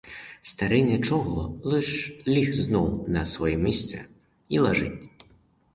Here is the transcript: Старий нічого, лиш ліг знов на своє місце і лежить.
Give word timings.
Старий 0.41 0.83
нічого, 0.83 1.59
лиш 1.63 2.19
ліг 2.27 2.53
знов 2.53 3.09
на 3.09 3.25
своє 3.25 3.57
місце 3.57 4.05
і 4.49 4.59
лежить. 4.59 5.09